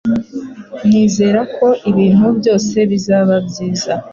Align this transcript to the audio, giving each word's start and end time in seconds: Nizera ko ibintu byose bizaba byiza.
Nizera 0.87 1.41
ko 1.55 1.67
ibintu 1.89 2.27
byose 2.39 2.75
bizaba 2.89 3.33
byiza. 3.47 3.93